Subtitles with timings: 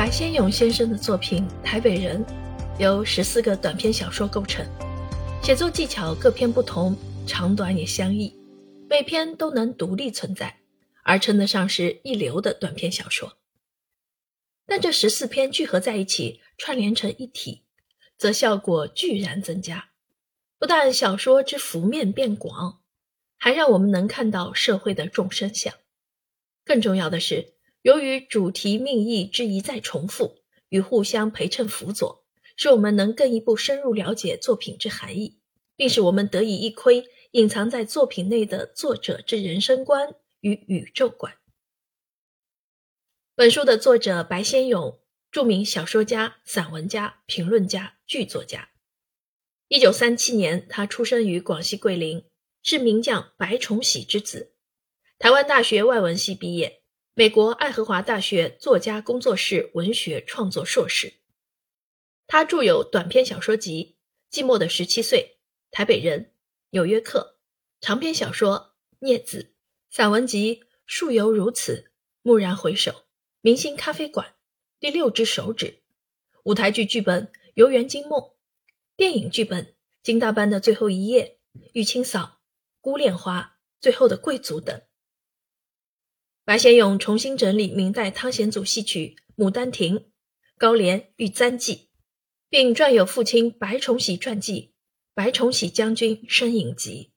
[0.00, 2.24] 白先勇先生的作品《台北人》
[2.80, 4.64] 由十四个短篇小说构成，
[5.42, 8.34] 写作技巧各篇不同，长短也相异，
[8.88, 10.58] 每篇都能独立存在，
[11.02, 13.36] 而称得上是一流的短篇小说。
[14.64, 17.64] 但这十四篇聚合在一起，串联成一体，
[18.16, 19.90] 则效果巨然增加。
[20.58, 22.80] 不但小说之幅面变广，
[23.36, 25.74] 还让我们能看到社会的众生相。
[26.64, 32.24] 更重要的是，由于主题命意之一再重复与互相陪衬辅佐，
[32.56, 35.40] 使我们能更一步深入了解作品之含义，
[35.76, 41.38] 并使我们得以一窥隐藏在作品内的作者之人生观与宇宙观。
[43.34, 48.68] 本书的作者白先勇，著名小说家、散文家、评论家、剧作家。
[49.68, 52.24] 一九三七年，他出生于广西桂林，
[52.62, 54.52] 是名将白崇禧之子。
[55.18, 56.79] 台湾大学外文系毕业，
[57.14, 61.14] 美国爱荷华大学作家工作室文学创作硕士。
[62.28, 63.96] 他著有短篇小说集
[64.34, 65.18] 《寂寞的十七岁》
[65.76, 66.20] 《台北人》
[66.70, 67.36] 《纽约客》，
[67.84, 69.42] 长篇小说《孽子》，
[69.90, 71.72] 散文集《树犹如此》
[72.22, 72.92] 《蓦然回首》。
[73.40, 74.36] 明星咖啡馆，
[74.78, 75.82] 第六只手指，
[76.44, 78.20] 舞台剧剧本《游园惊梦》，
[78.96, 79.64] 电影剧本
[80.04, 81.40] 《金大班的最后一夜》
[81.72, 82.20] 《玉清嫂》
[82.80, 83.40] 《孤恋花》
[83.80, 84.80] 《最后的贵族》等。
[86.44, 89.96] 白先勇重新整理明代汤显祖戏曲《牡丹亭》
[90.58, 91.74] 《高廉玉簪记》，
[92.48, 94.62] 并撰有父亲白崇禧传记
[95.14, 97.12] 《白崇禧将军身影集》。